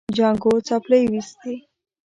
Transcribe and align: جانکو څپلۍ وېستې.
جانکو 0.17 0.51
څپلۍ 0.67 1.01
وېستې. 1.11 1.53